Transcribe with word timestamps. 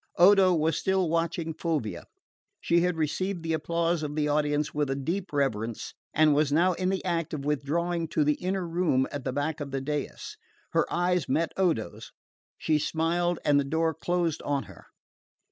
Odo 0.17 0.51
was 0.55 0.77
still 0.77 1.09
watching 1.09 1.53
Fulvia. 1.53 2.05
She 2.59 2.79
had 2.79 2.97
received 2.97 3.43
the 3.43 3.53
applause 3.53 4.01
of 4.01 4.15
the 4.15 4.27
audience 4.27 4.73
with 4.73 4.89
a 4.89 4.95
deep 4.95 5.31
reverence, 5.31 5.93
and 6.11 6.33
was 6.33 6.51
now 6.51 6.73
in 6.73 6.89
the 6.89 7.05
act 7.05 7.35
of 7.35 7.45
withdrawing 7.45 8.07
to 8.07 8.23
the 8.23 8.33
inner 8.41 8.67
room 8.67 9.05
at 9.11 9.25
the 9.25 9.31
back 9.31 9.59
of 9.59 9.69
the 9.69 9.79
dais. 9.79 10.37
Her 10.71 10.91
eyes 10.91 11.29
met 11.29 11.51
Odo's; 11.55 12.11
she 12.57 12.79
smiled 12.79 13.37
and 13.45 13.59
the 13.59 13.63
door 13.63 13.93
closed 13.93 14.41
on 14.41 14.63
her. 14.63 14.87